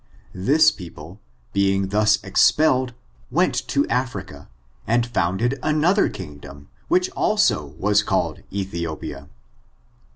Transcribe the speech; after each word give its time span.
This 0.33 0.71
people, 0.71 1.19
being 1.53 1.89
thus 1.89 2.17
expelled, 2.23 2.93
went 3.29 3.53
to 3.67 3.85
Africa, 3.87 4.49
and 4.87 5.05
founded 5.05 5.59
another 5.61 6.09
kingdom, 6.09 6.69
which 6.87 7.11
also 7.11 7.67
waa 7.77 7.93
called 8.03 8.41
Ethiopia. 8.51 9.29